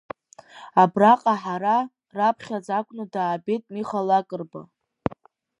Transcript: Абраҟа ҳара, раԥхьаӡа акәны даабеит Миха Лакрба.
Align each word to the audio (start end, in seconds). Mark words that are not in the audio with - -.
Абраҟа 0.81 1.33
ҳара, 1.41 1.77
раԥхьаӡа 2.17 2.73
акәны 2.79 3.05
даабеит 3.13 3.63
Миха 3.73 3.99
Лакрба. 4.07 4.61